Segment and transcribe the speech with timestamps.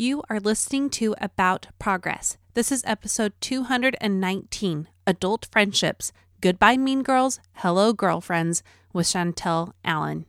[0.00, 2.38] You are listening to About Progress.
[2.54, 8.62] This is episode 219 Adult Friendships Goodbye Mean Girls, Hello Girlfriends
[8.94, 10.24] with Chantel Allen.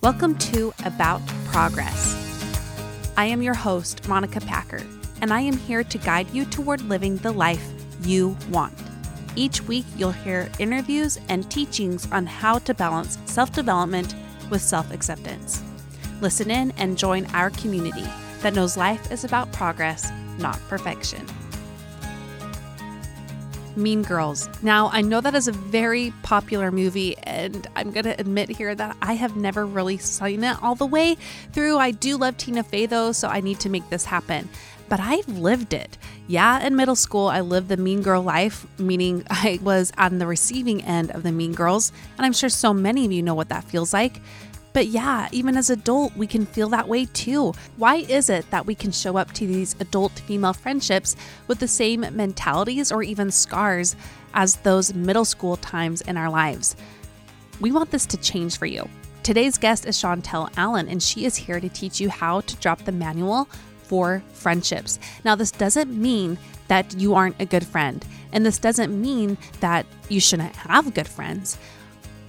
[0.00, 2.16] Welcome to About Progress.
[3.18, 4.80] I am your host, Monica Packer,
[5.20, 7.70] and I am here to guide you toward living the life
[8.04, 8.89] you want.
[9.36, 14.14] Each week, you'll hear interviews and teachings on how to balance self development
[14.50, 15.62] with self acceptance.
[16.20, 18.06] Listen in and join our community
[18.40, 21.26] that knows life is about progress, not perfection.
[23.76, 24.48] Mean Girls.
[24.62, 28.74] Now, I know that is a very popular movie, and I'm going to admit here
[28.74, 31.16] that I have never really seen it all the way
[31.52, 31.78] through.
[31.78, 34.48] I do love Tina Fey, though, so I need to make this happen.
[34.90, 35.96] But I've lived it.
[36.26, 40.26] Yeah, in middle school, I lived the mean girl life, meaning I was on the
[40.26, 41.92] receiving end of the mean girls.
[42.18, 44.20] And I'm sure so many of you know what that feels like.
[44.72, 47.52] But yeah, even as adult, we can feel that way too.
[47.76, 51.68] Why is it that we can show up to these adult female friendships with the
[51.68, 53.96] same mentalities or even scars
[54.34, 56.74] as those middle school times in our lives?
[57.60, 58.88] We want this to change for you.
[59.22, 62.84] Today's guest is Chantel Allen, and she is here to teach you how to drop
[62.84, 63.48] the manual
[63.90, 65.00] for friendships.
[65.24, 66.38] Now, this doesn't mean
[66.68, 71.08] that you aren't a good friend, and this doesn't mean that you shouldn't have good
[71.08, 71.58] friends.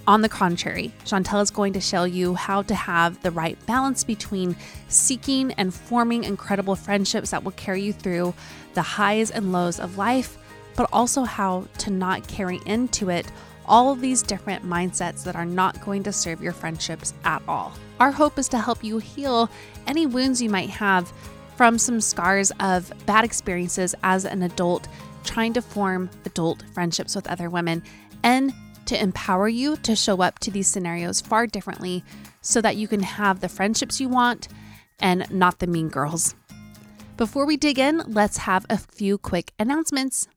[0.07, 4.03] On the contrary, Chantel is going to show you how to have the right balance
[4.03, 4.55] between
[4.87, 8.33] seeking and forming incredible friendships that will carry you through
[8.73, 10.39] the highs and lows of life,
[10.75, 13.27] but also how to not carry into it
[13.67, 17.71] all of these different mindsets that are not going to serve your friendships at all.
[17.99, 19.47] Our hope is to help you heal
[19.85, 21.13] any wounds you might have
[21.61, 24.87] from some scars of bad experiences as an adult
[25.23, 27.83] trying to form adult friendships with other women
[28.23, 28.51] and
[28.87, 32.03] to empower you to show up to these scenarios far differently
[32.41, 34.47] so that you can have the friendships you want
[35.01, 36.33] and not the mean girls.
[37.15, 40.27] Before we dig in, let's have a few quick announcements.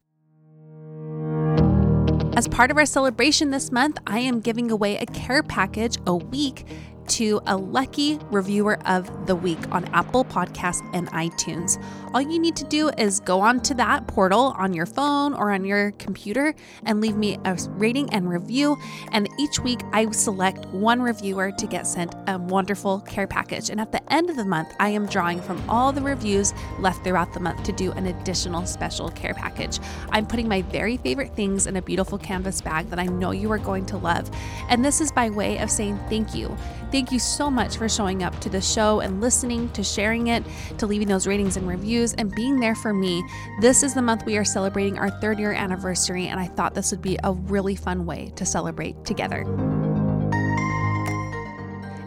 [2.37, 6.15] As part of our celebration this month, I am giving away a care package a
[6.15, 6.67] week
[7.07, 11.81] to a lucky reviewer of the week on Apple Podcasts and iTunes.
[12.13, 15.65] All you need to do is go onto that portal on your phone or on
[15.65, 16.55] your computer
[16.85, 18.77] and leave me a rating and review.
[19.11, 23.69] And each week I select one reviewer to get sent a wonderful care package.
[23.69, 27.03] And at the end of the month, I am drawing from all the reviews left
[27.03, 29.79] throughout the month to do an additional special care package.
[30.11, 33.51] I'm putting my very favorite things in a beautiful canvas bag that I know you
[33.51, 34.29] are going to love.
[34.69, 36.55] And this is by way of saying thank you.
[36.95, 40.45] Thank you so much for showing up to the show and listening, to sharing it,
[40.77, 43.21] to leaving those ratings and reviews, and being there for me.
[43.59, 46.91] This is the month we are celebrating our third year anniversary, and I thought this
[46.91, 49.43] would be a really fun way to celebrate together.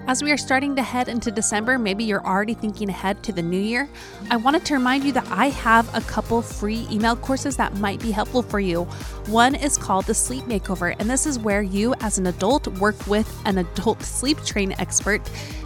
[0.08, 3.42] As we are starting to head into December, maybe you're already thinking ahead to the
[3.42, 3.90] new year.
[4.30, 8.00] I wanted to remind you that I have a couple free email courses that might
[8.00, 8.84] be helpful for you.
[9.26, 13.06] One is called the Sleep Makeover, and this is where you, as an adult, work
[13.06, 15.20] with an adult sleep train expert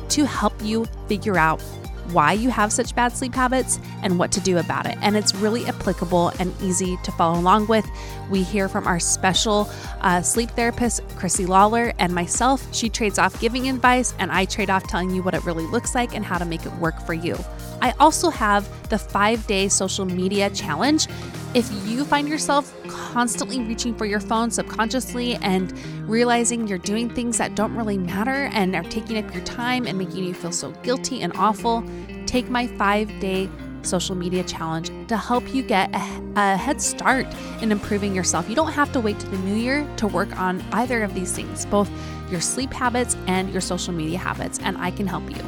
[0.09, 1.63] to help you figure out
[2.11, 4.99] why you have such bad sleep habits and what to do about it.
[5.03, 7.89] And it's really applicable and easy to follow along with.
[8.31, 9.71] We hear from our special
[10.01, 12.67] uh, sleep therapist, Chrissy Lawler, and myself.
[12.75, 15.95] She trades off giving advice, and I trade off telling you what it really looks
[15.95, 17.37] like and how to make it work for you.
[17.81, 21.09] I also have the five day social media challenge.
[21.55, 25.73] If you find yourself constantly reaching for your phone subconsciously and
[26.07, 29.99] realizing you're doing things that don't really matter and are taking up your time and
[29.99, 31.85] making you feel so guilty and awful,
[32.27, 33.49] take my five day
[33.83, 37.27] social media challenge to help you get a, a, head start
[37.61, 38.49] in improving yourself.
[38.49, 41.33] You don't have to wait to the new year to work on either of these
[41.33, 41.91] things, both
[42.31, 45.43] your sleep habits and your social media habits, and I can help you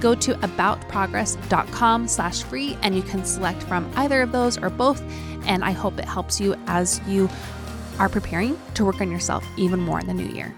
[0.00, 5.02] go to aboutprogress.com slash free and you can select from either of those or both.
[5.46, 7.28] And I hope it helps you as you
[8.00, 10.54] are preparing to work on yourself even more in the new year.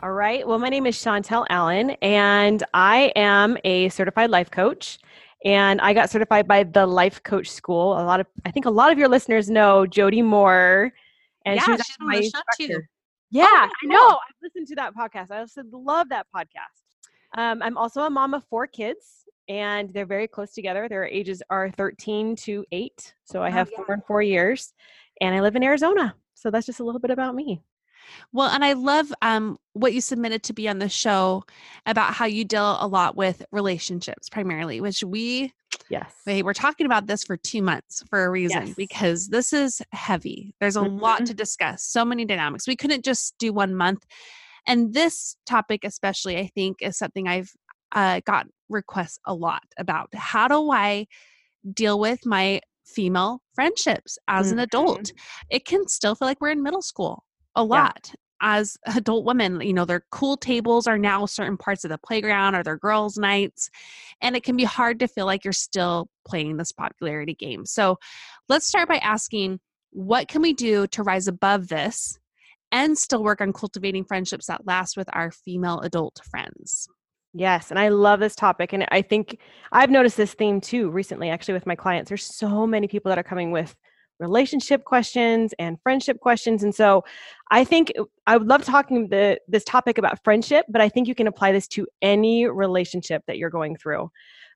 [0.00, 0.46] All right.
[0.46, 4.98] Well, my name is Chantel Allen, and I am a certified life coach.
[5.44, 7.94] And I got certified by the Life Coach School.
[7.94, 10.92] A lot of, I think, a lot of your listeners know Jody Moore,
[11.44, 12.82] and yeah, she she's on the show too.
[13.30, 14.08] Yeah, oh, I know.
[14.08, 15.30] I've listened to that podcast.
[15.30, 17.38] I also love that podcast.
[17.38, 20.88] Um, I'm also a mom of four kids, and they're very close together.
[20.88, 23.14] Their ages are 13 to 8.
[23.24, 23.84] So I oh, have oh, yeah.
[23.84, 24.72] four and four years,
[25.20, 26.14] and I live in Arizona.
[26.34, 27.62] So that's just a little bit about me.
[28.32, 31.44] Well, and I love um, what you submitted to be on the show
[31.84, 35.52] about how you deal a lot with relationships primarily, which we,
[35.90, 38.76] yes, we we're talking about this for two months for a reason yes.
[38.76, 40.54] because this is heavy.
[40.58, 40.98] There's a mm-hmm.
[40.98, 42.66] lot to discuss, so many dynamics.
[42.66, 44.06] We couldn't just do one month
[44.66, 47.50] And this topic, especially, I think, is something I've
[47.92, 50.10] uh, got requests a lot about.
[50.14, 51.06] How do I
[51.74, 52.60] deal with my
[52.94, 54.58] female friendships as mm-hmm.
[54.58, 55.12] an adult?
[55.50, 57.24] It can still feel like we're in middle school
[57.54, 58.00] a lot.
[58.08, 61.98] Yeah as adult women, you know, their cool tables are now certain parts of the
[61.98, 63.70] playground or their girls' nights.
[64.20, 67.66] And it can be hard to feel like you're still playing this popularity game.
[67.66, 67.98] So
[68.48, 72.18] let's start by asking what can we do to rise above this
[72.70, 76.88] and still work on cultivating friendships that last with our female adult friends?
[77.34, 78.72] Yes, and I love this topic.
[78.72, 79.38] And I think
[79.70, 82.08] I've noticed this theme too recently, actually, with my clients.
[82.08, 83.76] There's so many people that are coming with
[84.18, 86.62] relationship questions and friendship questions.
[86.62, 87.04] And so
[87.50, 91.08] I think uh, I would love talking the this topic about friendship, but I think
[91.08, 94.10] you can apply this to any relationship that you're going through.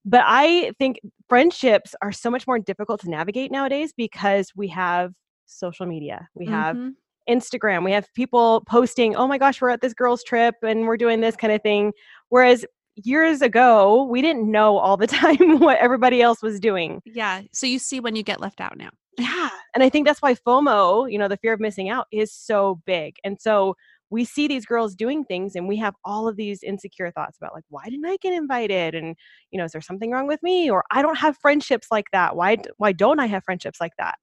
[0.04, 0.98] But I think
[1.28, 5.12] friendships are so much more difficult to navigate nowadays because we have
[5.46, 6.28] social media.
[6.34, 6.90] We have mm-hmm.
[7.32, 7.84] Instagram.
[7.84, 11.20] We have people posting, "Oh my gosh, we're at this girls trip and we're doing
[11.20, 11.92] this kind of thing."
[12.32, 12.64] Whereas
[12.96, 17.02] years ago, we didn't know all the time what everybody else was doing.
[17.04, 17.42] Yeah.
[17.52, 18.88] So you see when you get left out now.
[19.18, 19.50] Yeah.
[19.74, 22.80] And I think that's why FOMO, you know, the fear of missing out is so
[22.86, 23.16] big.
[23.22, 23.74] And so
[24.08, 27.52] we see these girls doing things and we have all of these insecure thoughts about
[27.52, 29.16] like why didn't i get invited and
[29.50, 32.36] you know is there something wrong with me or i don't have friendships like that
[32.36, 34.16] why why don't i have friendships like that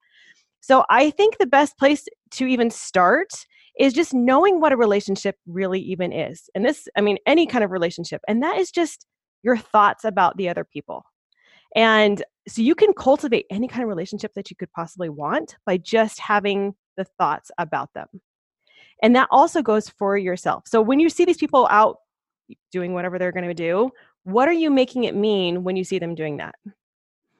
[0.60, 3.30] so i think the best place to even start
[3.80, 7.64] is just knowing what a relationship really even is and this i mean any kind
[7.64, 9.06] of relationship and that is just
[9.42, 11.04] your thoughts about the other people
[11.76, 15.78] and so you can cultivate any kind of relationship that you could possibly want by
[15.78, 18.08] just having the thoughts about them.
[19.04, 20.64] And that also goes for yourself.
[20.68, 21.98] So when you see these people out
[22.72, 23.92] doing whatever they're going to do,
[24.24, 26.56] what are you making it mean when you see them doing that?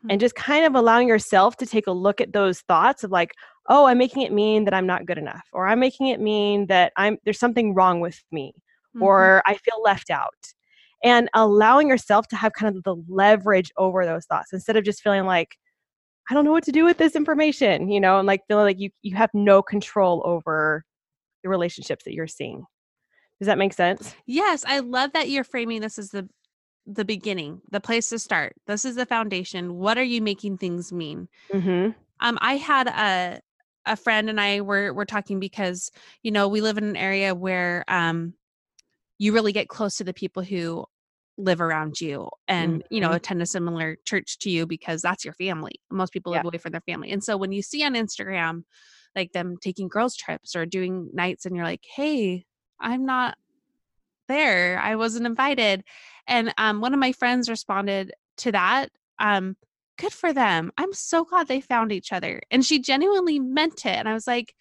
[0.10, 0.18] And hmm.
[0.20, 3.34] just kind of allowing yourself to take a look at those thoughts of like,
[3.70, 6.68] oh, I'm making it mean that I'm not good enough, or I'm making it mean
[6.68, 8.54] that I'm there's something wrong with me,
[8.96, 9.04] mm-hmm.
[9.04, 10.34] or I feel left out
[11.04, 15.02] and allowing yourself to have kind of the leverage over those thoughts instead of just
[15.02, 15.56] feeling like
[16.30, 18.80] i don't know what to do with this information you know and like feeling like
[18.80, 20.84] you you have no control over
[21.44, 22.66] the relationships that you're seeing.
[23.40, 24.16] Does that make sense?
[24.26, 26.28] Yes i love that you're framing this as the
[26.86, 28.56] the beginning the place to start.
[28.68, 29.76] This is the foundation.
[29.76, 31.28] What are you making things mean?
[31.52, 31.92] Mm-hmm.
[32.20, 33.42] um i had a
[33.86, 35.92] a friend and i were were talking because
[36.24, 38.34] you know we live in an area where um
[39.18, 40.86] you really get close to the people who
[41.38, 42.94] live around you and mm-hmm.
[42.94, 43.16] you know mm-hmm.
[43.16, 46.72] attend a similar church to you because that's your family most people live away from
[46.72, 48.64] their family and so when you see on instagram
[49.16, 52.44] like them taking girls trips or doing nights and you're like hey
[52.80, 53.38] i'm not
[54.28, 55.84] there i wasn't invited
[56.28, 58.90] and um, one of my friends responded to that
[59.20, 59.56] um,
[60.00, 63.98] good for them i'm so glad they found each other and she genuinely meant it
[63.98, 64.54] and i was like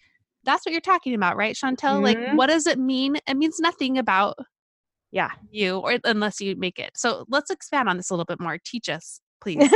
[0.43, 2.01] that's what you're talking about, right, Chantel?
[2.01, 2.03] Mm-hmm.
[2.03, 3.17] Like, what does it mean?
[3.27, 4.37] It means nothing about
[5.11, 6.91] yeah you or unless you make it.
[6.95, 8.57] So let's expand on this a little bit more.
[8.63, 9.69] Teach us, please.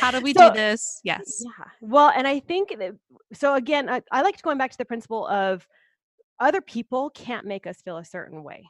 [0.00, 1.00] How do we so, do this?
[1.04, 1.42] Yes.
[1.44, 1.64] Yeah.
[1.80, 2.94] Well, and I think that,
[3.32, 3.54] so.
[3.54, 5.66] Again, I, I like going back to the principle of
[6.38, 8.68] other people can't make us feel a certain way,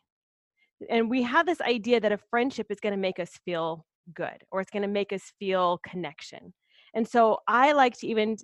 [0.89, 3.85] and we have this idea that a friendship is going to make us feel
[4.15, 6.53] good or it's going to make us feel connection.
[6.95, 8.37] And so I like to even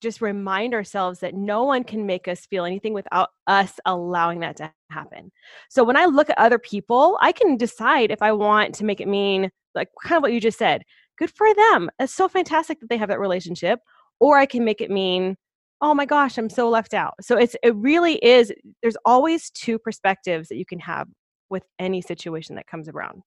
[0.00, 4.56] just remind ourselves that no one can make us feel anything without us allowing that
[4.56, 5.30] to happen.
[5.68, 9.00] So when I look at other people, I can decide if I want to make
[9.00, 10.82] it mean like kind of what you just said.
[11.18, 11.90] Good for them.
[11.98, 13.80] It's so fantastic that they have that relationship.
[14.20, 15.36] Or I can make it mean,
[15.80, 17.14] oh my gosh, I'm so left out.
[17.20, 21.08] So it's it really is there's always two perspectives that you can have
[21.50, 23.22] with any situation that comes around.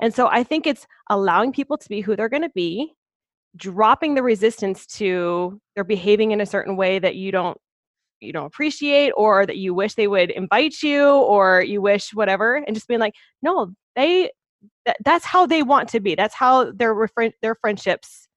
[0.00, 2.94] And so I think it's allowing people to be who they're going to be
[3.56, 7.56] dropping the resistance to they're behaving in a certain way that you don't
[8.20, 12.56] you don't appreciate or that you wish they would invite you or you wish whatever
[12.56, 14.28] and just being like no they
[14.86, 16.14] that, that's how they want to be.
[16.14, 18.28] That's how their refri- their friendships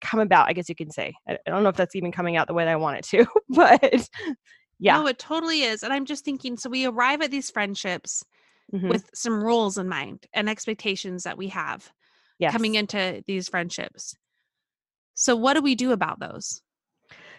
[0.00, 1.14] come about i guess you can say.
[1.28, 3.04] I, I don't know if that's even coming out the way that i want it
[3.04, 4.08] to but
[4.80, 4.98] yeah.
[4.98, 8.24] No it totally is and i'm just thinking so we arrive at these friendships
[8.74, 8.88] mm-hmm.
[8.88, 11.92] with some rules in mind and expectations that we have
[12.38, 12.52] yes.
[12.52, 14.16] coming into these friendships
[15.14, 16.62] so, what do we do about those?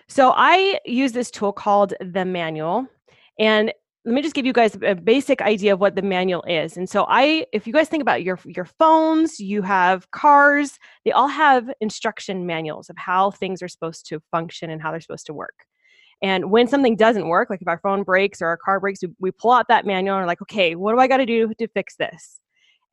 [0.07, 2.87] So, I use this tool called the manual.
[3.39, 3.73] And
[4.05, 6.75] let me just give you guys a basic idea of what the manual is.
[6.75, 11.13] And so I if you guys think about your your phones, you have cars, they
[11.13, 15.25] all have instruction manuals of how things are supposed to function and how they're supposed
[15.27, 15.65] to work.
[16.23, 19.09] And when something doesn't work, like if our phone breaks or our car breaks, we,
[19.19, 21.53] we pull out that manual and we're like, okay, what do I got to do
[21.59, 22.39] to fix this?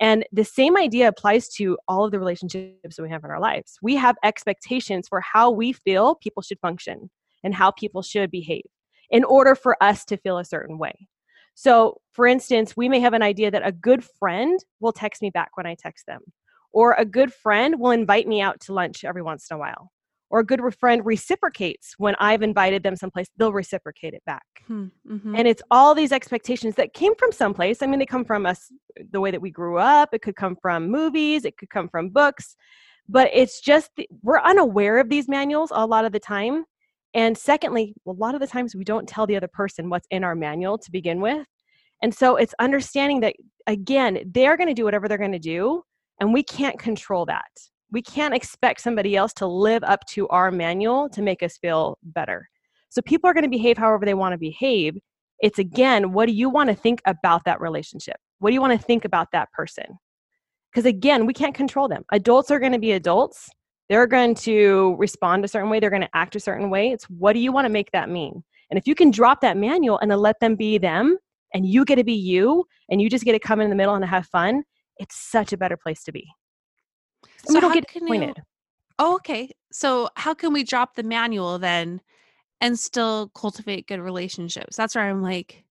[0.01, 3.41] And the same idea applies to all of the relationships that we have in our
[3.41, 3.79] lives.
[3.83, 7.09] We have expectations for how we feel people should function
[7.45, 8.65] and how people should behave
[9.11, 11.09] in order for us to feel a certain way.
[11.55, 15.31] So, for instance, we may have an idea that a good friend will text me
[15.31, 16.21] back when I text them,
[16.73, 19.91] or a good friend will invite me out to lunch every once in a while,
[20.31, 24.45] or a good friend reciprocates when I've invited them someplace, they'll reciprocate it back.
[24.67, 25.35] Hmm, mm-hmm.
[25.35, 27.83] And it's all these expectations that came from someplace.
[27.83, 28.73] I mean, they come from us,
[29.11, 32.11] the way that we grew up, it could come from movies, it could come from
[32.11, 32.55] books,
[33.09, 33.91] but it's just
[34.23, 36.65] we're unaware of these manuals a lot of the time.
[37.13, 40.23] And secondly, a lot of the times we don't tell the other person what's in
[40.23, 41.47] our manual to begin with.
[42.03, 43.35] And so it's understanding that,
[43.67, 45.83] again, they're going to do whatever they're going to do,
[46.21, 47.51] and we can't control that
[47.93, 51.99] we can't expect somebody else to live up to our manual to make us feel
[52.03, 52.49] better.
[52.89, 54.97] So people are going to behave however they want to behave.
[55.41, 58.17] It's again, what do you want to think about that relationship?
[58.39, 59.99] What do you want to think about that person?
[60.71, 62.05] Because again, we can't control them.
[62.13, 63.49] Adults are going to be adults.
[63.89, 65.81] They're going to respond a certain way.
[65.81, 66.91] They're going to act a certain way.
[66.93, 68.45] It's what do you want to make that mean?
[68.71, 71.19] And if you can drop that manual and let them be them
[71.55, 73.97] and you get to be you and you just get to come in the middle
[73.97, 74.63] and have fun,
[74.99, 76.29] it's such a better place to be.
[77.47, 78.37] So we don't how get can disappointed.
[78.37, 78.43] you?
[78.99, 79.51] Oh, okay.
[79.73, 82.01] So how can we drop the manual then,
[82.61, 84.77] and still cultivate good relationships?
[84.77, 85.65] That's where I'm like,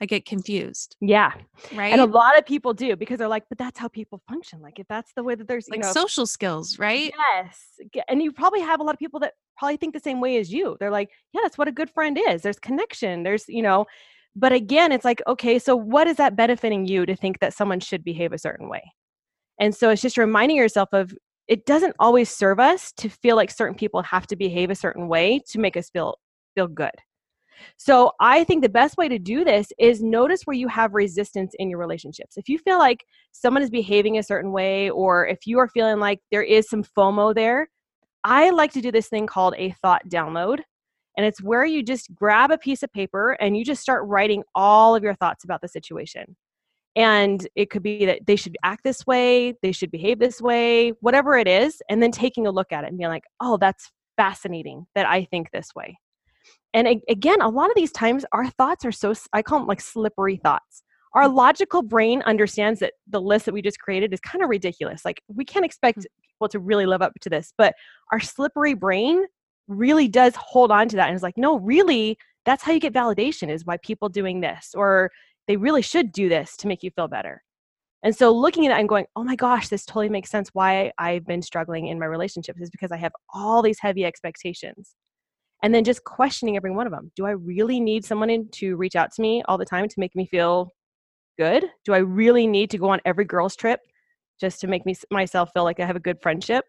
[0.00, 1.32] I get confused, Yeah.
[1.74, 1.92] right?
[1.92, 4.60] And a lot of people do because they're like, but that's how people function.
[4.60, 7.12] Like if that's the way that there's, like know, social skills, right?
[7.16, 8.00] yes.
[8.08, 10.52] And you probably have a lot of people that probably think the same way as
[10.52, 10.76] you.
[10.80, 12.42] They're like, yeah, that's what a good friend is.
[12.42, 13.22] There's connection.
[13.22, 13.86] There's, you know,
[14.34, 17.78] but again, it's like, okay, so what is that benefiting you to think that someone
[17.78, 18.92] should behave a certain way?
[19.60, 21.14] And so it's just reminding yourself of
[21.48, 25.08] it doesn't always serve us to feel like certain people have to behave a certain
[25.08, 26.16] way to make us feel
[26.54, 26.92] feel good.
[27.76, 31.54] So I think the best way to do this is notice where you have resistance
[31.58, 32.36] in your relationships.
[32.36, 35.98] If you feel like someone is behaving a certain way or if you are feeling
[35.98, 37.68] like there is some FOMO there,
[38.24, 40.60] I like to do this thing called a thought download.
[41.16, 44.42] And it's where you just grab a piece of paper and you just start writing
[44.54, 46.36] all of your thoughts about the situation.
[46.94, 50.90] And it could be that they should act this way, they should behave this way,
[51.00, 53.90] whatever it is, and then taking a look at it and being like, oh, that's
[54.16, 55.98] fascinating that I think this way.
[56.74, 59.68] And a- again, a lot of these times our thoughts are so i call them
[59.68, 60.82] like slippery thoughts.
[61.14, 61.34] Our mm.
[61.34, 65.04] logical brain understands that the list that we just created is kind of ridiculous.
[65.04, 66.04] Like, we can't expect mm.
[66.22, 67.74] people to really live up to this, but
[68.10, 69.24] our slippery brain
[69.68, 72.92] really does hold on to that and is like, no, really, that's how you get
[72.92, 75.10] validation is by people doing this, or
[75.48, 77.42] they really should do this to make you feel better.
[78.04, 80.92] And so looking at it and going, oh my gosh, this totally makes sense why
[80.98, 84.94] I've been struggling in my relationships is because I have all these heavy expectations.
[85.62, 87.12] And then just questioning every one of them.
[87.14, 90.16] Do I really need someone to reach out to me all the time to make
[90.16, 90.68] me feel
[91.38, 91.64] good?
[91.84, 93.78] Do I really need to go on every girl's trip
[94.40, 96.64] just to make me myself feel like I have a good friendship?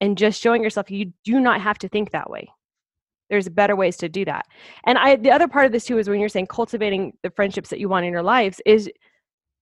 [0.00, 2.48] And just showing yourself you do not have to think that way.
[3.28, 4.46] There's better ways to do that.
[4.86, 7.70] And I the other part of this too is when you're saying cultivating the friendships
[7.70, 8.90] that you want in your lives is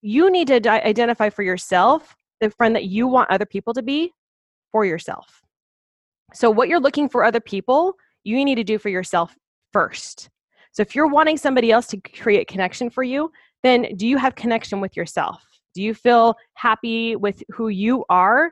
[0.03, 3.83] you need to di- identify for yourself the friend that you want other people to
[3.83, 4.13] be
[4.71, 5.41] for yourself.
[6.35, 7.95] So what you're looking for other people,
[8.25, 9.35] you need to do for yourself
[9.73, 10.29] first.
[10.73, 13.31] So if you're wanting somebody else to create connection for you,
[13.63, 15.43] then do you have connection with yourself?
[15.75, 18.51] Do you feel happy with who you are?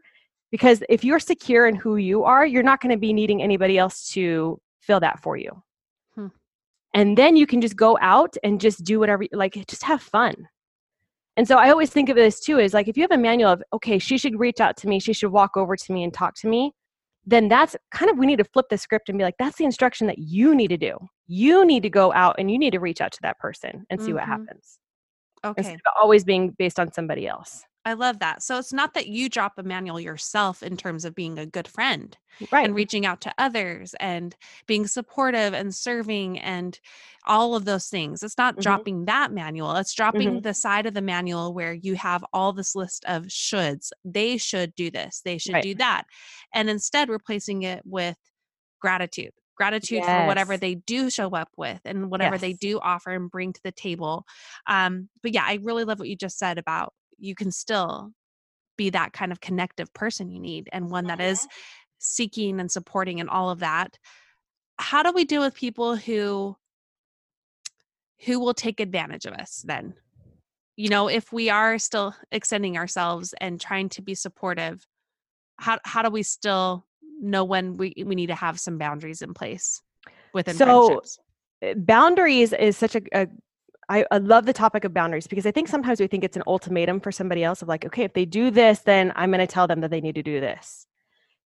[0.50, 3.76] Because if you're secure in who you are, you're not going to be needing anybody
[3.76, 5.62] else to fill that for you.
[6.14, 6.26] Hmm.
[6.92, 10.34] And then you can just go out and just do whatever, like just have fun.
[11.38, 13.52] And so I always think of this too is like if you have a manual
[13.52, 16.12] of, okay, she should reach out to me, she should walk over to me and
[16.12, 16.72] talk to me,
[17.24, 19.64] then that's kind of, we need to flip the script and be like, that's the
[19.64, 20.98] instruction that you need to do.
[21.28, 24.02] You need to go out and you need to reach out to that person and
[24.02, 24.26] see what Mhm.
[24.26, 24.78] happens
[25.44, 25.54] Okay.
[25.58, 27.64] instead of always being based on somebody else.
[27.84, 28.42] I love that.
[28.44, 31.66] So it's not that you drop a manual yourself in terms of being a good
[31.66, 32.16] friend
[32.50, 32.64] Right.
[32.64, 34.36] and reaching out to others and
[34.66, 36.78] being supportive and serving and
[37.26, 38.22] all of those things.
[38.22, 38.62] It's not Mhm.
[38.62, 39.74] dropping that manual.
[39.76, 43.90] It's dropping the side of the manual where you have all this list of shoulds.
[44.04, 45.62] They should do this, they should Right.
[45.64, 46.04] do that.
[46.54, 48.16] And instead replacing it with
[48.80, 49.32] gratitude.
[49.56, 53.52] Gratitude for whatever they do show up with and whatever they do offer and bring
[53.52, 54.24] to the table.
[54.66, 58.12] Um, but yeah, I really love what you just said about you can still
[58.76, 61.46] be that kind of connective person you need and one that is
[61.98, 63.96] seeking and supporting and all of that.
[64.78, 66.56] How do we deal with people who
[68.24, 69.94] who will take advantage of us then?
[70.76, 74.84] You know if we are still extending ourselves and trying to be supportive
[75.58, 76.86] how how do we still
[77.20, 79.80] know when we we need to have some boundaries in place
[80.34, 81.18] within So, friendships?
[81.64, 83.28] Uh, boundaries is such a, a
[83.92, 86.42] I, I love the topic of boundaries because I think sometimes we think it's an
[86.46, 89.46] ultimatum for somebody else of like, okay, if they do this, then I'm going to
[89.46, 90.86] tell them that they need to do this.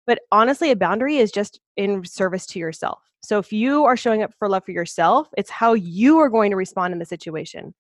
[0.07, 3.01] But honestly, a boundary is just in service to yourself.
[3.21, 6.53] So if you are showing up for love for yourself, it's how you are going
[6.53, 7.75] to respond in the situation.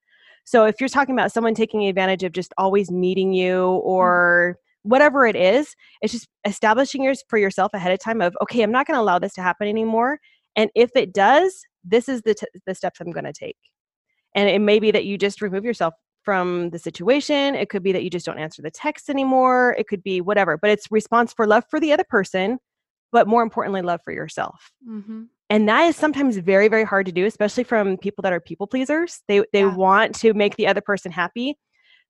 [0.44, 3.80] So if you're talking about someone taking advantage of just always needing you mm.
[3.85, 8.62] or whatever it is, it's just establishing yours for yourself ahead of time of okay,
[8.62, 10.18] I'm not going to allow this to happen anymore.
[10.56, 13.56] And if it does, this is the t- the steps I'm going to take.
[14.36, 17.54] And it may be that you just remove yourself from the situation.
[17.54, 19.74] It could be that you just don't answer the text anymore.
[19.78, 22.58] It could be whatever, but it's response for love for the other person,
[23.12, 24.70] but more importantly, love for yourself.
[24.88, 25.24] Mm-hmm.
[25.48, 28.66] And that is sometimes very, very hard to do, especially from people that are people
[28.66, 29.22] pleasers.
[29.28, 29.74] They they yeah.
[29.74, 31.56] want to make the other person happy,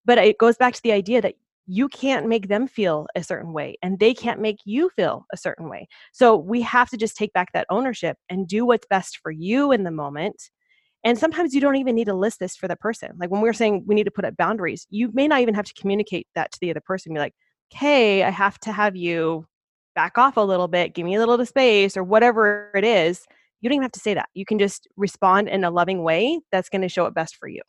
[0.05, 1.35] but it goes back to the idea that
[1.67, 5.37] you can't make them feel a certain way and they can't make you feel a
[5.37, 5.89] certain way.
[6.13, 9.73] So we have to just take back that ownership and do what's best for you
[9.73, 10.51] in the moment.
[11.07, 13.13] And sometimes you don't even need to list this for the person.
[13.17, 15.55] Like when we we're saying we need to put up boundaries, you may not even
[15.55, 17.15] have to communicate that to the other person.
[17.15, 17.35] Be like,
[17.73, 19.47] okay, I have to have you
[19.95, 22.83] back off a little bit, give me a little bit of space, or whatever it
[22.83, 23.25] is.
[23.61, 24.29] You don't even have to say that.
[24.35, 27.47] You can just respond in a loving way that's going to show it best for
[27.47, 27.63] you.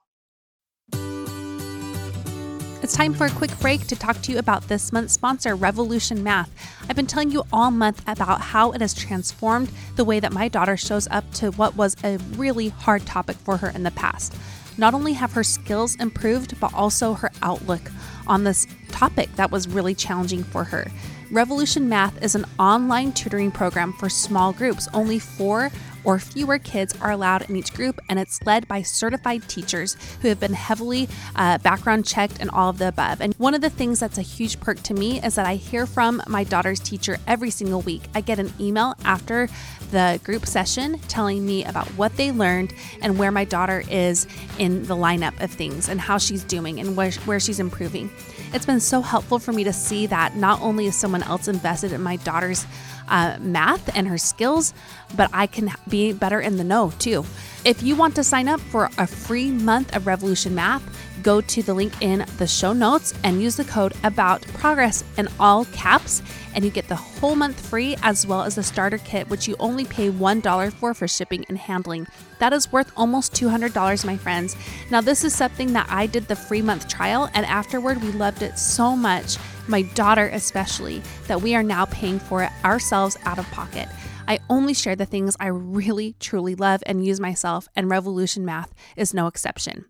[2.88, 6.24] It's time for a quick break to talk to you about this month's sponsor, Revolution
[6.24, 6.50] Math.
[6.88, 10.48] I've been telling you all month about how it has transformed the way that my
[10.48, 14.38] daughter shows up to what was a really hard topic for her in the past.
[14.78, 17.92] Not only have her skills improved, but also her outlook
[18.26, 20.90] on this topic that was really challenging for her.
[21.30, 24.88] Revolution Math is an online tutoring program for small groups.
[24.94, 25.72] Only four
[26.04, 30.28] or fewer kids are allowed in each group, and it's led by certified teachers who
[30.28, 33.22] have been heavily uh, background checked and all of the above.
[33.22, 35.86] And one of the things that's a huge perk to me is that I hear
[35.86, 38.04] from my daughter's teacher every single week.
[38.16, 39.50] I get an email after
[39.92, 44.28] the group session telling me about what they learned and where my daughter is
[44.60, 48.10] in the lineup of things and how she's doing and where, where she's improving.
[48.54, 51.92] It's been so helpful for me to see that not only is someone else invested
[51.92, 52.66] in my daughter's
[53.08, 54.74] uh, math and her skills,
[55.16, 57.26] but I can be better in the know too.
[57.66, 60.84] If you want to sign up for a free month of Revolution Math,
[61.24, 65.28] go to the link in the show notes and use the code about progress in
[65.40, 66.22] all caps
[66.56, 69.56] and you get the whole month free as well as the starter kit which you
[69.60, 72.08] only pay $1 for for shipping and handling
[72.40, 74.56] that is worth almost $200 my friends
[74.90, 78.42] now this is something that i did the free month trial and afterward we loved
[78.42, 79.38] it so much
[79.68, 83.88] my daughter especially, that we are now paying for it ourselves out of pocket.
[84.28, 88.74] I only share the things I really, truly love and use myself, and Revolution Math
[88.96, 89.86] is no exception.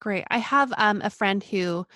[0.00, 0.24] Great.
[0.30, 1.86] I have um, a friend who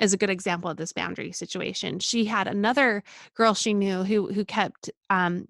[0.00, 1.98] is a good example of this boundary situation.
[1.98, 3.02] She had another
[3.34, 5.46] girl she knew who who kept um,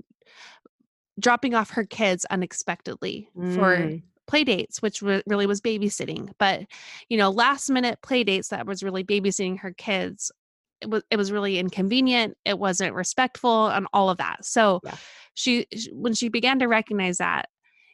[1.18, 3.54] dropping off her kids unexpectedly mm.
[3.54, 6.62] for play dates which re- really was babysitting but
[7.10, 10.32] you know last minute play dates that was really babysitting her kids
[10.80, 14.96] it was it was really inconvenient it wasn't respectful and all of that so yeah.
[15.34, 17.48] she when she began to recognize that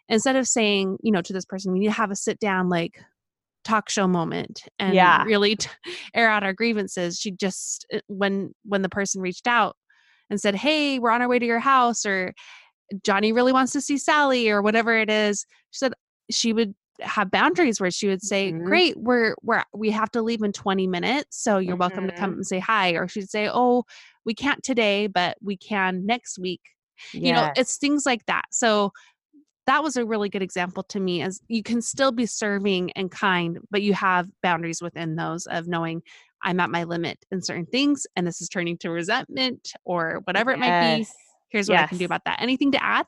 [0.08, 2.68] instead of saying you know to this person we need to have a sit down
[2.68, 3.00] like
[3.64, 5.22] talk show moment and yeah.
[5.24, 5.68] really t-
[6.14, 9.76] air out our grievances she just eh, when when the person reached out
[10.30, 12.32] and said hey we're on our way to your house or
[13.04, 15.92] johnny really wants to see sally or whatever it is she said
[16.30, 18.64] she would have boundaries where she would say, mm-hmm.
[18.64, 21.80] "Great, we're we're we have to leave in 20 minutes, so you're mm-hmm.
[21.80, 22.38] welcome to come mm-hmm.
[22.38, 23.84] and say hi." Or she'd say, "Oh,
[24.24, 26.60] we can't today, but we can next week."
[27.12, 27.24] Yes.
[27.24, 28.44] You know, it's things like that.
[28.50, 28.92] So
[29.66, 33.10] that was a really good example to me as you can still be serving and
[33.10, 36.02] kind, but you have boundaries within those of knowing
[36.42, 40.50] I'm at my limit in certain things and this is turning to resentment or whatever
[40.50, 40.60] it yes.
[40.60, 41.06] might be.
[41.50, 41.84] Here's what yes.
[41.84, 42.40] I can do about that.
[42.40, 43.06] Anything to add?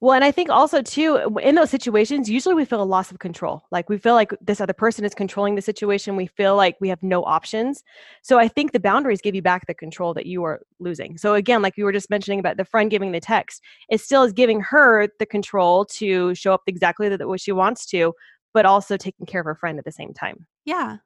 [0.00, 3.18] Well, and I think also too in those situations, usually we feel a loss of
[3.18, 3.64] control.
[3.70, 6.16] Like we feel like this other person is controlling the situation.
[6.16, 7.82] We feel like we have no options.
[8.22, 11.18] So I think the boundaries give you back the control that you are losing.
[11.18, 14.22] So again, like you were just mentioning about the friend giving the text, it still
[14.22, 18.14] is giving her the control to show up exactly the way she wants to,
[18.54, 20.46] but also taking care of her friend at the same time.
[20.64, 20.96] Yeah.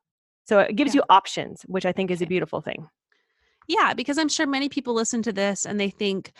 [0.46, 1.00] So it gives yeah.
[1.00, 2.88] you options, which I think is a beautiful thing.
[3.68, 6.32] Yeah, because I'm sure many people listen to this and they think,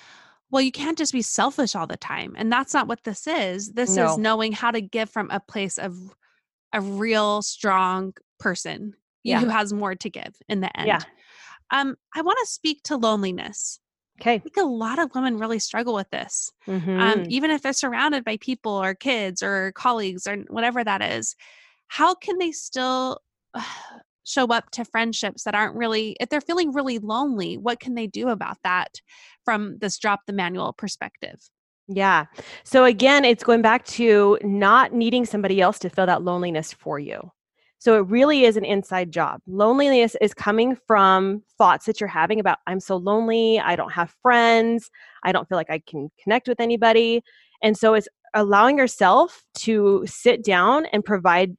[0.50, 2.34] well, you can't just be selfish all the time.
[2.36, 3.72] And that's not what this is.
[3.72, 4.10] This no.
[4.10, 5.96] is knowing how to give from a place of
[6.72, 9.40] a real strong person yeah.
[9.40, 10.88] who has more to give in the end.
[10.88, 11.00] Yeah.
[11.70, 13.80] Um, I want to speak to loneliness.
[14.20, 14.34] Okay.
[14.34, 16.52] I think a lot of women really struggle with this.
[16.66, 17.00] Um, mm-hmm.
[17.00, 21.36] Um, even if they're surrounded by people or kids or colleagues or whatever that is,
[21.88, 23.20] how can they still
[23.54, 23.62] uh,
[24.30, 28.06] show up to friendships that aren't really if they're feeling really lonely what can they
[28.06, 29.00] do about that
[29.44, 31.38] from this drop the manual perspective?
[31.88, 32.26] Yeah.
[32.64, 36.98] So again it's going back to not needing somebody else to fill that loneliness for
[36.98, 37.30] you.
[37.78, 39.40] So it really is an inside job.
[39.46, 43.58] Loneliness is coming from thoughts that you're having about i'm so lonely.
[43.58, 44.90] I don't have friends.
[45.24, 47.22] I don't feel like i can connect with anybody.
[47.62, 51.56] And so it's allowing yourself to sit down and provide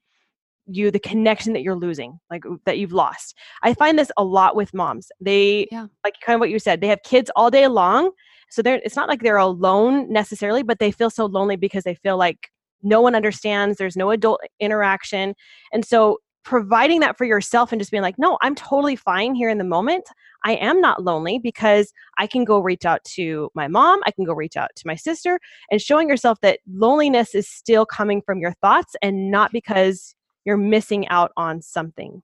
[0.75, 3.37] you the connection that you're losing, like that you've lost.
[3.63, 5.11] I find this a lot with moms.
[5.19, 5.87] They Yeah.
[6.03, 6.81] like kind of what you said.
[6.81, 8.11] They have kids all day long,
[8.49, 11.95] so they're it's not like they're alone necessarily, but they feel so lonely because they
[11.95, 12.49] feel like
[12.83, 13.77] no one understands.
[13.77, 15.35] There's no adult interaction,
[15.73, 19.49] and so providing that for yourself and just being like, no, I'm totally fine here
[19.49, 20.03] in the moment.
[20.43, 24.25] I am not lonely because I can go reach out to my mom, I can
[24.25, 28.39] go reach out to my sister, and showing yourself that loneliness is still coming from
[28.39, 32.21] your thoughts and not because you're missing out on something.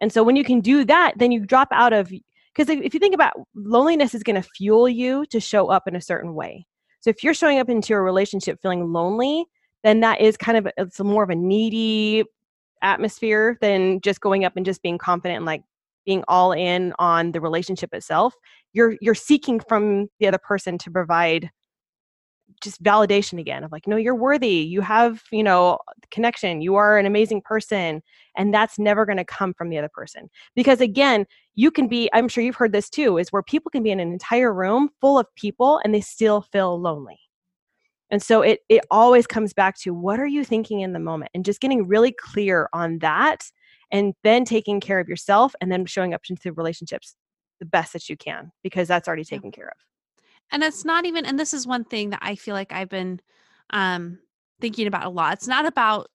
[0.00, 2.08] And so when you can do that, then you drop out of
[2.54, 5.96] because if you think about loneliness is going to fuel you to show up in
[5.96, 6.66] a certain way.
[7.00, 9.44] So if you're showing up into a relationship feeling lonely,
[9.82, 12.24] then that is kind of it's more of a needy
[12.82, 15.62] atmosphere than just going up and just being confident and like
[16.04, 18.34] being all in on the relationship itself
[18.74, 21.50] you're you're seeking from the other person to provide
[22.64, 24.48] just validation again of like no you're worthy.
[24.48, 25.78] You have you know
[26.10, 26.60] connection.
[26.60, 28.02] You are an amazing person
[28.36, 30.28] and that's never going to come from the other person.
[30.54, 33.82] Because again you can be i'm sure you've heard this too is where people can
[33.82, 37.20] be in an entire room full of people and they still feel lonely.
[38.10, 41.30] And so it it always comes back to what are you thinking in the moment?
[41.34, 43.50] and just getting really clear on that
[43.92, 47.16] and then taking care of yourself and then showing up into relationships
[47.60, 49.93] the best that you can because that's already taken care of.
[50.54, 53.20] And it's not even and this is one thing that I feel like I've been
[53.70, 54.20] um
[54.60, 55.32] thinking about a lot.
[55.34, 56.08] It's not about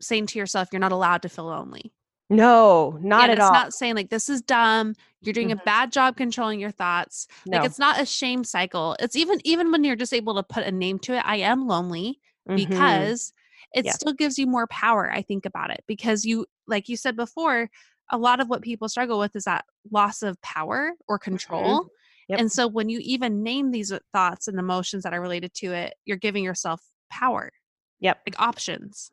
[0.00, 1.90] saying to yourself you're not allowed to feel lonely.
[2.28, 3.52] No, not And at it's all.
[3.52, 5.60] not saying like this is dumb, you're doing Mhm.
[5.60, 7.26] a bad job controlling your thoughts.
[7.46, 7.58] no.
[7.58, 8.94] Like it's not a shame cycle.
[9.00, 11.66] It's even even when you're just able to put a name to it, I am
[11.66, 12.56] lonely Mhm.
[12.56, 13.32] because
[13.74, 13.92] it Yeah.
[13.92, 15.82] still gives you more power, I think about it.
[15.86, 17.70] Because you like you said before,
[18.10, 21.80] a lot of what people struggle with is that loss of power or control.
[21.80, 21.88] Mm-hmm.
[22.32, 22.40] Yep.
[22.40, 25.72] And so when you even name these uh, thoughts and emotions that are related to
[25.72, 27.50] it, you're giving yourself power,
[28.00, 28.20] Yep.
[28.26, 29.10] like options.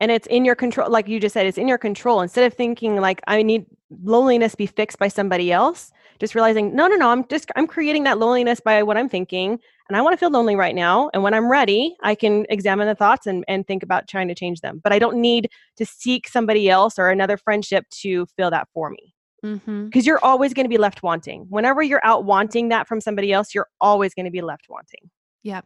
[0.00, 2.54] and it's in your control like you just said it's in your control instead of
[2.54, 3.66] thinking like i need
[4.02, 8.02] loneliness be fixed by somebody else just realizing no no no i'm just i'm creating
[8.04, 11.22] that loneliness by what i'm thinking and i want to feel lonely right now and
[11.22, 14.60] when i'm ready i can examine the thoughts and, and think about trying to change
[14.60, 18.66] them but i don't need to seek somebody else or another friendship to fill that
[18.74, 19.11] for me
[19.44, 19.86] Mm-hmm.
[19.86, 23.32] because you're always going to be left wanting whenever you're out wanting that from somebody
[23.32, 25.10] else you're always going to be left wanting
[25.42, 25.62] Yeah.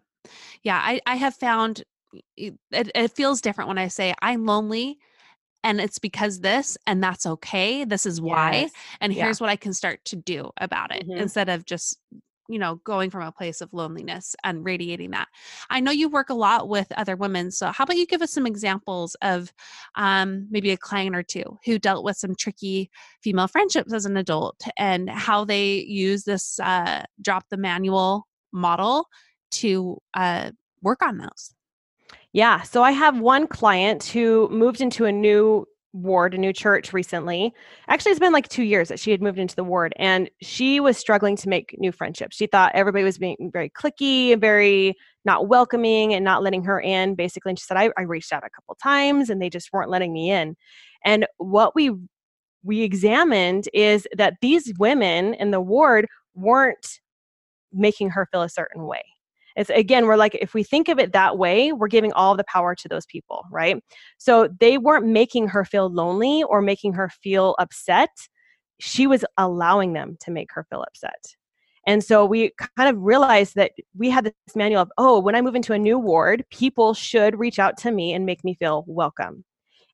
[0.63, 1.85] Yeah, I, I have found
[2.37, 4.99] it, it feels different when I say I'm lonely
[5.63, 7.85] and it's because this and that's okay.
[7.85, 8.53] This is why.
[8.63, 8.73] Yes.
[9.01, 9.25] And Yeah.
[9.25, 11.19] here's what I can start to do about it Mhm.
[11.19, 11.99] instead of just,
[12.49, 15.29] you know, going from a place of loneliness and radiating that.
[15.71, 17.51] I know you work a lot with other women.
[17.51, 19.53] So how about you give us some examples of
[19.95, 22.91] um, maybe a client or two who dealt with some tricky
[23.23, 29.07] female friendships as an adult and how they use this uh, drop the manual model
[29.51, 30.51] to uh,
[30.83, 31.55] work on those.
[32.33, 32.63] Yeah.
[32.63, 37.53] So I have one client who moved into a new ward, a new church recently.
[37.89, 40.81] Actually, it's been like two years that she had moved into the ward, and she
[40.81, 42.37] was struggling to make new friendships.
[42.37, 46.81] She thought everybody was being very cliquey and very not welcoming and not letting her
[46.81, 47.51] in, basically.
[47.51, 50.13] And she said, I, I reached out a couple times and they just weren't letting
[50.13, 50.57] me in.
[51.05, 51.91] And what we
[52.63, 57.01] we examined is that these women in the ward weren't
[57.73, 59.03] making her feel a certain way.
[59.57, 62.45] It's again, we're like, if we think of it that way, we're giving all the
[62.45, 63.83] power to those people, right?
[64.19, 68.11] So they weren't making her feel lonely or making her feel upset.
[68.79, 71.35] She was allowing them to make her feel upset.
[71.87, 75.41] And so we kind of realized that we had this manual of, oh, when I
[75.41, 78.85] move into a new ward, people should reach out to me and make me feel
[78.89, 79.45] welcome.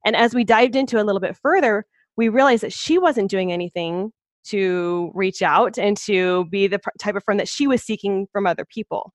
[0.05, 1.85] And as we dived into a little bit further,
[2.17, 4.11] we realized that she wasn't doing anything
[4.45, 8.47] to reach out and to be the type of friend that she was seeking from
[8.47, 9.13] other people.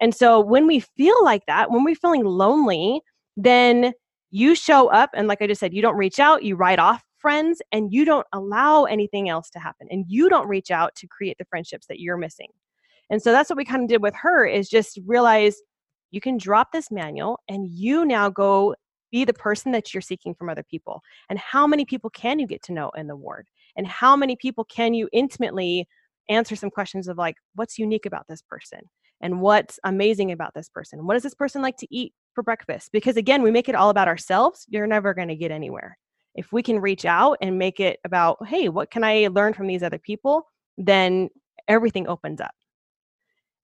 [0.00, 3.00] And so when we feel like that, when we're feeling lonely,
[3.36, 3.92] then
[4.30, 7.02] you show up and like I just said, you don't reach out, you write off
[7.18, 11.06] friends and you don't allow anything else to happen and you don't reach out to
[11.06, 12.48] create the friendships that you're missing.
[13.10, 15.56] And so that's what we kind of did with her is just realize
[16.10, 18.74] you can drop this manual and you now go
[19.10, 21.00] be the person that you're seeking from other people.
[21.30, 23.48] And how many people can you get to know in the ward?
[23.76, 25.88] And how many people can you intimately
[26.28, 28.80] answer some questions of like what's unique about this person?
[29.20, 31.06] And what's amazing about this person.
[31.06, 32.90] What does this person like to eat for breakfast?
[32.92, 35.98] Because again, we make it all about ourselves, you're never going to get anywhere.
[36.34, 39.66] If we can reach out and make it about, hey, what can I learn from
[39.66, 40.46] these other people?
[40.76, 41.30] Then
[41.66, 42.52] everything opens up.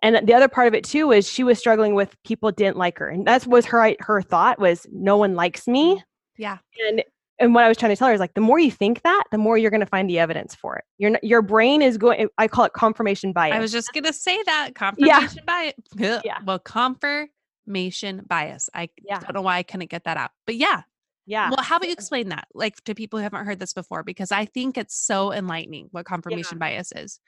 [0.03, 2.99] And the other part of it too is she was struggling with people didn't like
[2.99, 3.09] her.
[3.09, 6.03] And that was her her thought was no one likes me.
[6.37, 6.59] Yeah.
[6.89, 7.03] And
[7.41, 9.25] and what I was trying to tell her is like the more you think that,
[9.33, 10.85] the more you're going to find the evidence for it.
[10.99, 12.21] Your your brain is going.
[12.21, 13.55] Eh, I call it confirmation bias.
[13.55, 15.75] I was just gonna say that confirmation bias.
[15.97, 16.39] Yeah.
[16.45, 18.69] Well, confirmation bias.
[18.75, 19.19] I Yeah.
[19.21, 20.83] don't know why I couldn't get that out, but yeah,
[21.27, 21.49] Yeah.
[21.49, 24.03] Well, how about you explain that, like to people who haven't heard this before?
[24.03, 26.71] Because I think it's so enlightening what confirmation yeah.
[26.71, 27.19] bias is.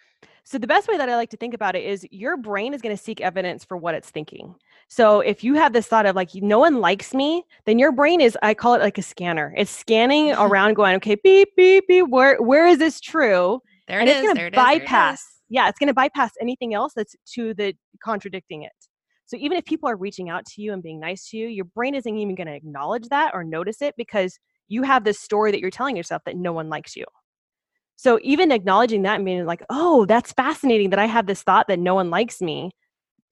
[0.45, 2.83] So, the best way that I like to think about it is your brain is
[2.83, 4.55] going to seek evidence for what it's thinking.
[4.89, 8.21] So, if you have this thought of like, no one likes me, then your brain
[8.21, 9.55] is, I call it like a scanner.
[9.57, 13.61] It's scanning around, going, okay, beep, beep, beep, where, where is this true?
[13.89, 15.25] There it and is, It's going to bypass.
[15.49, 18.73] Yeah, it's going to bypass anything else that's to the contradicting it.
[19.27, 21.65] So even if people are reaching out to you and being nice to you, your
[21.65, 25.51] brain isn't even going to acknowledge that or notice it because you have this story
[25.51, 27.05] that you're telling yourself that no one likes you.
[27.97, 31.67] So even acknowledging that and being like, oh, that's fascinating that I have this thought
[31.69, 32.71] that no one likes me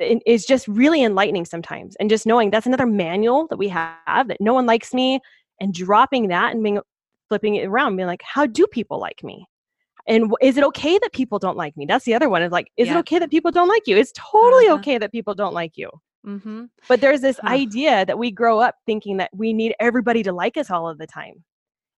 [0.00, 1.94] is just really enlightening sometimes.
[2.00, 5.20] And just knowing that's another manual that we have that no one likes me
[5.60, 6.80] and dropping that and being
[7.28, 9.46] flipping it around, being like, how do people like me?
[10.06, 11.86] And is it okay that people don't like me?
[11.86, 12.96] That's the other one is like is yeah.
[12.96, 13.96] it okay that people don't like you?
[13.96, 14.76] It's totally uh-huh.
[14.76, 15.90] okay that people don't like you.
[16.26, 16.64] Mm-hmm.
[16.88, 17.50] but there's this huh.
[17.50, 20.96] idea that we grow up thinking that we need everybody to like us all of
[20.96, 21.44] the time.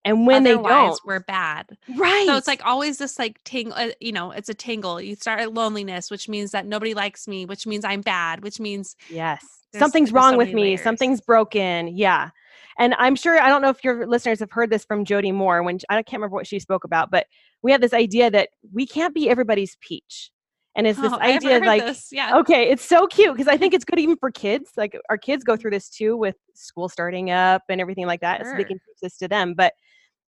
[0.05, 1.79] And when Otherwise, they don't we're bad.
[1.97, 5.15] Right so it's like always this like tangle uh, you know it's a tingle you
[5.15, 8.97] start at loneliness which means that nobody likes me which means i'm bad which means
[9.11, 9.45] yes.
[9.77, 10.63] something's wrong so with me.
[10.63, 10.83] layers.
[10.83, 11.97] something's broken.
[11.97, 12.31] Yeah
[12.79, 15.63] and I'm sure I don't know if your listeners have heard this from Jody Moore
[15.63, 17.27] when I can't remember what she spoke about, but
[17.63, 20.31] we have this idea that we can't be everybody's peach.
[20.77, 22.09] And it's this oh, idea like, this.
[22.13, 22.37] yeah.
[22.37, 24.73] okay, it's so cute because I think it's good even for kids.
[24.77, 28.43] Like our kids go through this too with school starting up and everything like that.
[28.43, 28.53] Sure.
[28.53, 29.55] So they can teach this to them.
[29.57, 29.73] But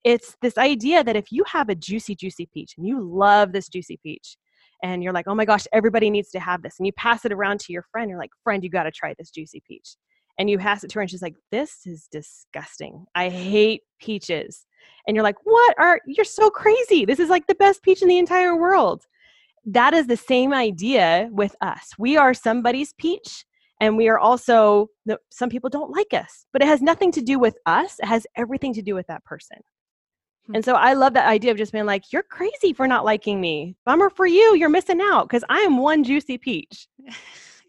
[0.04, 3.68] it's this idea that if you have a juicy, juicy peach and you love this
[3.68, 4.36] juicy peach,
[4.82, 6.74] and you're like, oh my gosh, everybody needs to have this.
[6.78, 8.10] And you pass it around to your friend.
[8.10, 9.96] You're like, friend, you got to try this juicy peach
[10.38, 13.06] and you pass it to her and she's like this is disgusting.
[13.14, 14.66] I hate peaches.
[15.06, 17.04] And you're like what are you're so crazy.
[17.04, 19.04] This is like the best peach in the entire world.
[19.64, 21.90] That is the same idea with us.
[21.98, 23.44] We are somebody's peach
[23.80, 24.88] and we are also
[25.30, 27.98] some people don't like us but it has nothing to do with us.
[27.98, 29.58] It has everything to do with that person.
[30.46, 30.56] Hmm.
[30.56, 33.40] And so I love that idea of just being like, you're crazy for not liking
[33.40, 33.76] me.
[33.84, 34.54] Bummer for you.
[34.56, 36.88] You're missing out because I am one juicy peach.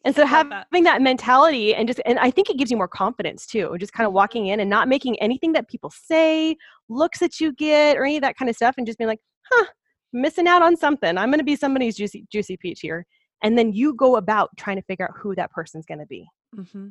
[0.08, 0.68] And so having that.
[0.72, 1.02] that.
[1.02, 3.76] mentality and just and I think it gives you more confidence too.
[3.78, 6.56] Just kind of walking in and not making anything that people say,
[6.88, 9.20] looks that you get, or any of that kind of stuff, and just being like,
[9.52, 9.66] huh,
[10.14, 11.18] missing out on something.
[11.18, 13.06] I'm gonna be somebody's juicy juicy peach here.
[13.44, 16.26] And then you go about trying to figure out who that person's gonna be.
[16.56, 16.88] Mm-hmm.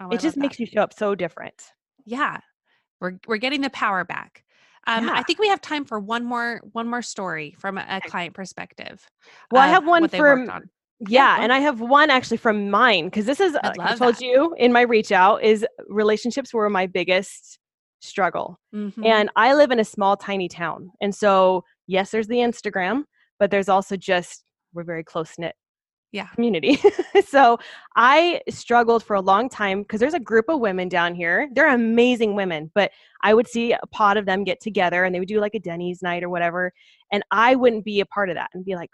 [0.00, 0.60] Oh, it just makes that.
[0.60, 1.60] you show up so different.
[2.06, 2.38] Yeah.
[3.00, 4.44] We're we're getting the power back.
[4.86, 5.14] Um, yeah.
[5.14, 8.34] I think we have time for one more one more story from a, a client
[8.34, 9.04] perspective.
[9.50, 10.46] Well, I have one for
[11.08, 14.20] yeah, and I have one actually from mine because this is uh, I told that.
[14.20, 17.58] you in my reach out is relationships were my biggest
[18.00, 18.58] struggle.
[18.74, 19.04] Mm-hmm.
[19.04, 20.90] And I live in a small tiny town.
[21.00, 23.04] And so yes, there's the Instagram,
[23.38, 25.54] but there's also just we're very close knit
[26.12, 26.78] yeah community
[27.26, 27.58] so
[27.94, 31.72] i struggled for a long time because there's a group of women down here they're
[31.72, 32.90] amazing women but
[33.22, 35.60] i would see a pot of them get together and they would do like a
[35.60, 36.72] denny's night or whatever
[37.12, 38.90] and i wouldn't be a part of that and be like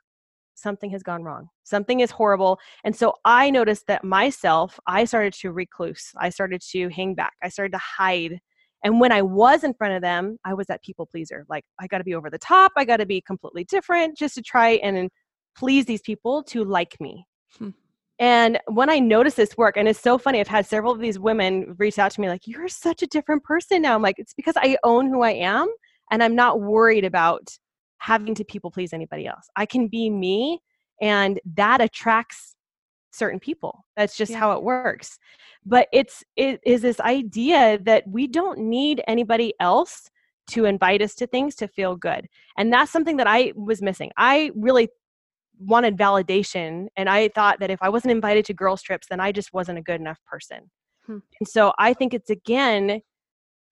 [0.57, 1.49] something has gone wrong.
[1.63, 2.59] Something is horrible.
[2.85, 6.11] And so I noticed that myself, I started to recluse.
[6.19, 7.35] I started to hang back.
[7.43, 8.41] I started to hide.
[8.83, 11.47] And when I was in front of them, I was that people pleaser.
[11.49, 12.73] Like, I got to be over the top.
[12.77, 15.11] I got to be completely different just to try and
[15.57, 17.27] please these people to like me.
[17.59, 17.71] Hmm.
[18.19, 21.19] And when I noticed this work, and it's so funny, I've had several of these
[21.19, 23.95] women reach out to me like, You're such a different person now.
[23.95, 25.69] I'm like, It's because I own who I am
[26.11, 27.49] and I'm not worried about
[27.99, 29.49] having to people please anybody else.
[29.57, 30.61] I can be me,
[31.01, 32.55] and that attracts
[33.13, 33.85] certain people.
[33.97, 34.39] That's just yeah.
[34.39, 35.19] how it works.
[35.65, 40.11] But it's it is this idea that we don't need anybody else
[40.49, 42.29] to invite us to things to feel good.
[42.57, 44.13] And that's something that I was missing.
[44.17, 44.89] I really
[45.59, 49.33] wanted validation and I thought that if I wasn't invited to girls trips then I
[49.33, 50.71] just wasn't a good enough person.
[51.07, 51.19] Hmm.
[51.41, 53.01] And so I think it's again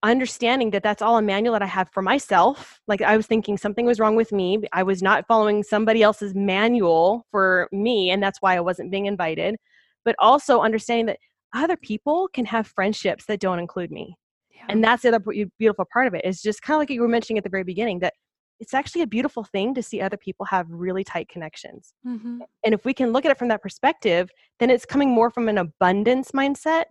[0.05, 2.81] understanding that that's all a manual that I have for myself.
[2.87, 4.63] Like I was thinking something was wrong with me.
[4.73, 9.07] I was not following somebody else's manual for me, and that's why I wasn't being
[9.07, 9.57] invited.
[10.05, 11.19] But also understanding that
[11.55, 14.17] other people can have friendships that don't include me.
[14.51, 14.67] Yeah.
[14.69, 15.25] And that's the other
[15.59, 17.65] beautiful part of it is just kind of like you were mentioning at the very
[17.65, 18.15] beginning that
[18.61, 21.93] it's actually a beautiful thing to see other people have really tight connections.
[22.07, 22.41] Mm-hmm.
[22.65, 25.49] And if we can look at it from that perspective, then it's coming more from
[25.49, 26.85] an abundance mindset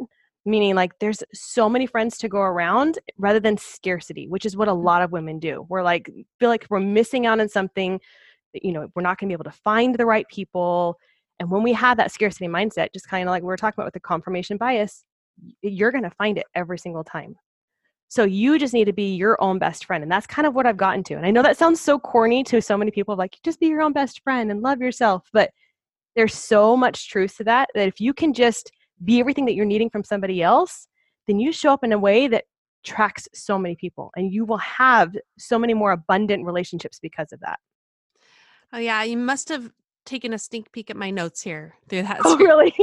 [0.45, 4.67] meaning like there's so many friends to go around rather than scarcity which is what
[4.67, 4.84] a mm.
[4.84, 7.99] lot of women do we're like feel like we're missing out on something
[8.53, 10.97] you know we're not going to be able to find the right people
[11.39, 13.88] and when we have that scarcity mindset just kind of like we were talking about
[13.88, 15.03] with the confirmation bias
[15.62, 17.36] you're going to find it every single time
[18.10, 20.65] so you just need to be your own best friend and that's kind of what
[20.65, 23.38] i've gotten to and i know that sounds so corny to so many people like
[23.43, 25.49] just be your own best friend and love yourself but
[26.15, 28.71] there's so much truth to that that if you can just
[29.03, 30.88] be everything that you're needing from somebody else,
[31.27, 32.45] then you show up in a way that
[32.84, 37.39] attracts so many people and you will have so many more abundant relationships because of
[37.39, 37.60] that.
[38.73, 39.71] Oh yeah, you must have
[40.06, 42.19] taken a sneak peek at my notes here through that.
[42.25, 42.73] Oh, really?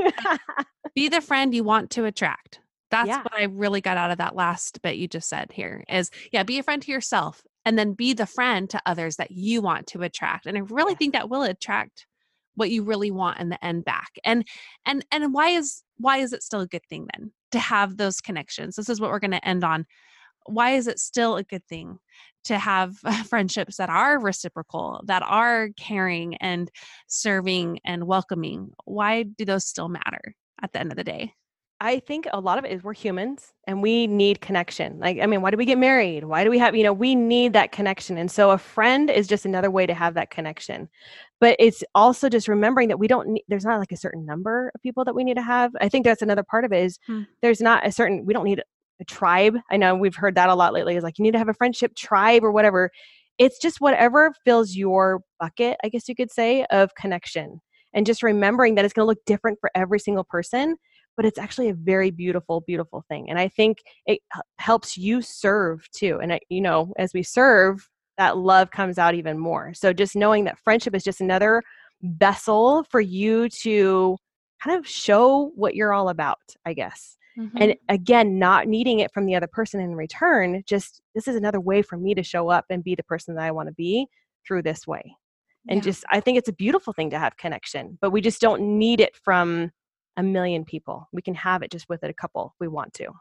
[0.95, 2.61] Be the friend you want to attract.
[2.91, 3.23] That's Yeah.
[3.23, 6.43] what I really got out of that last bit you just said here is yeah,
[6.45, 9.87] be a friend to yourself and then be the friend to others that you want
[9.89, 10.47] to attract.
[10.47, 12.07] And I really think that will attract
[12.55, 14.11] what you really want in the end back.
[14.25, 14.47] And
[14.87, 18.21] and and why is why is it still a good thing then to have those
[18.21, 18.77] connections?
[18.77, 19.87] This is what we're going to end on.
[20.47, 21.99] Why is it still a good thing
[22.45, 22.97] to have
[23.29, 26.71] friendships that are reciprocal, that are caring and
[27.07, 28.73] serving and welcoming?
[28.85, 31.35] Why do those still matter at the end of the day?
[31.83, 34.99] I think a lot of it is we're humans and we need connection.
[34.99, 36.25] Like, I mean, why do we get married?
[36.25, 38.19] Why do we have, you know, we need that connection.
[38.19, 40.91] And so a friend is just another way to have that connection.
[41.41, 44.71] But it's also just remembering that we don't need, there's not like a certain number
[44.75, 45.73] of people that we need to have.
[45.81, 47.23] I think that's another part of it is Hmm.
[47.41, 48.63] there's not a certain, we don't need
[49.01, 49.57] a tribe.
[49.71, 51.55] I know we've heard that a lot lately is like, you need to have a
[51.55, 52.91] friendship tribe or whatever.
[53.39, 57.63] It's just whatever fills your bucket, I guess you could say, of connection.
[57.95, 60.77] And just remembering that it's going to look different for every single person
[61.21, 64.21] but it's actually a very beautiful beautiful thing and i think it
[64.57, 69.15] helps you serve too and I, you know as we serve that love comes out
[69.15, 71.63] even more so just knowing that friendship is just another
[72.01, 74.17] vessel for you to
[74.65, 77.71] kind of show what you're all about i guess and mm-hmm.
[77.91, 81.83] again not needing it from the other person in return just this is another way
[81.83, 84.07] for me to show up and be the person that i want to be
[84.47, 85.03] through this way
[85.69, 85.91] and Yeah.
[85.91, 89.01] just i think it's a beautiful thing to have connection but we just don't need
[89.01, 89.71] it from
[90.17, 93.13] a million people we can have it just with it a couple we want to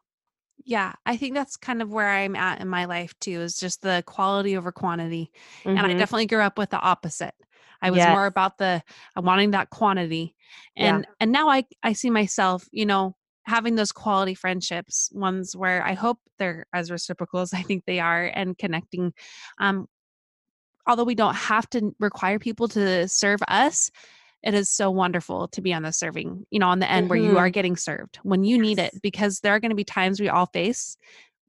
[0.66, 3.82] Yeah, I think that's kind of where I'm at in my life too, is just
[3.82, 5.32] the quality over quantity.
[5.76, 5.98] And I Mhm.
[5.98, 7.34] definitely grew up with the opposite.
[7.82, 8.08] I was Yes.
[8.08, 8.84] more about the
[9.18, 10.36] uh, wanting that quantity.
[10.76, 11.00] Yeah.
[11.00, 15.82] And and now I I see myself, you know, having those quality friendships, ones where
[15.84, 19.14] I hope they're as reciprocal as I think they are and connecting
[19.60, 19.88] um
[20.88, 23.92] although we don't have to require people to serve us,
[24.44, 27.20] it is so wonderful to be on the serving, you know, on the end where
[27.20, 30.20] you are getting served when you need it because there are going to be times
[30.20, 30.98] we all face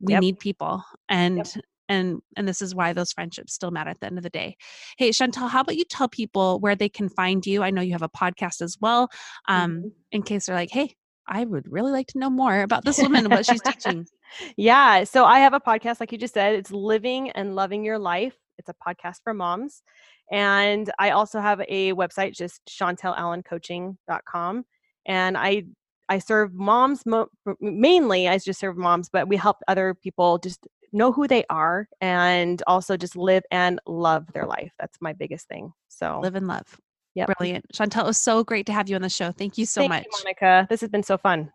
[0.01, 0.21] we Yep.
[0.21, 1.55] need people and
[1.89, 4.57] and and this is why those friendships still matter at the end of the day.
[4.97, 7.63] Hey Chantel, how about you tell people where they can find you?
[7.63, 9.09] I know you have a podcast as well.
[9.49, 9.93] Um Mhm.
[10.13, 10.95] in case they're like, "Hey,
[11.29, 14.07] I would really like to know more about this woman and what she's teaching."
[14.57, 17.99] yeah so i have a podcast like you just said it's living and loving your
[17.99, 19.83] life it's a podcast for moms
[20.31, 24.65] and i also have a website just chantelallencoaching.com
[25.07, 25.63] and i
[26.09, 27.29] i serve moms mo-
[27.61, 31.89] mainly i just serve moms but we help other people just know who they are
[32.01, 36.47] and also just live and love their life that's my biggest thing so Live and
[36.47, 36.81] love.
[37.15, 37.67] Yeah, Brilliant.
[37.75, 39.33] Chantel, it was so great to have you on the show.
[39.33, 40.05] Thank you so Thank much.
[40.05, 41.53] you, monica this has been so fun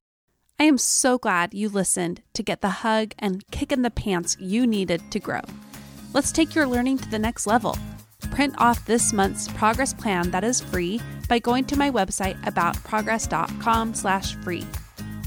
[0.57, 4.37] I am so glad you listened to get the hug and kick in the pants
[4.39, 5.41] you needed to grow.
[6.13, 7.77] Let's take your learning to the next level.
[8.35, 13.93] Print off this month's progress plan that is free by going to my website aboutprogress.com
[13.93, 14.67] slash free.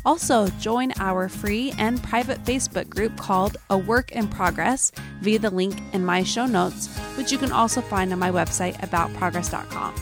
[0.05, 4.93] Also, join our free and private Facebook group called A Work in Progress
[5.23, 8.77] via the link in my show notes, which you can also find on my website
[8.81, 9.95] aboutprogress.com.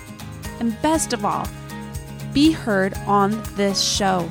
[0.58, 1.46] And best of all,
[2.32, 4.28] be heard on this show.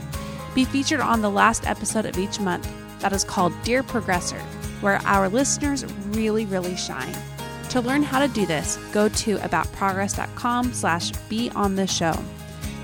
[0.53, 4.41] Be featured on the last episode of each month that is called Dear Progressor,
[4.81, 7.15] where our listeners really, really shine.
[7.75, 12.17] To learn how to do this, go to aboutprogress.com slash be on the show.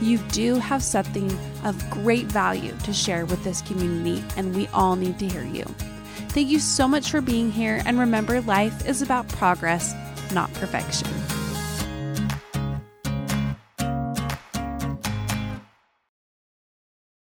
[0.02, 1.32] You do have something
[1.64, 5.64] of great value to share with this community, and we all need to hear you.
[6.32, 9.94] Thank you so much for being here, and remember, life is about progress,
[10.34, 11.08] not perfection.